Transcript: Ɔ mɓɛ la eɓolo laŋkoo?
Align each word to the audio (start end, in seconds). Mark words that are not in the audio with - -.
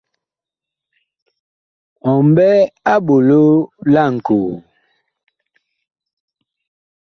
Ɔ 2.09 2.13
mɓɛ 2.33 2.49
la 2.65 2.93
eɓolo 2.97 3.41
laŋkoo? 3.93 4.51